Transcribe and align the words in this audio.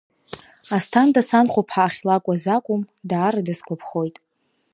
Асҭанда, 0.75 1.21
санхәԥҳа 1.29 1.83
ахьлакәу 1.85 2.31
азакәым, 2.35 2.81
даара 3.09 3.45
дысгәаԥхоит. 3.45 4.15